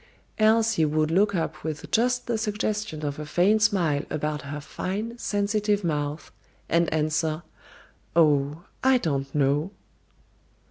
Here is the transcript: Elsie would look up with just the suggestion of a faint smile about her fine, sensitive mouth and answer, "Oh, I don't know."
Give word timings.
Elsie 0.39 0.83
would 0.83 1.11
look 1.11 1.35
up 1.35 1.63
with 1.63 1.91
just 1.91 2.25
the 2.25 2.35
suggestion 2.35 3.05
of 3.05 3.19
a 3.19 3.23
faint 3.27 3.61
smile 3.61 4.03
about 4.09 4.41
her 4.41 4.59
fine, 4.59 5.15
sensitive 5.15 5.83
mouth 5.83 6.31
and 6.67 6.91
answer, 6.91 7.43
"Oh, 8.15 8.63
I 8.83 8.97
don't 8.97 9.31
know." 9.35 9.69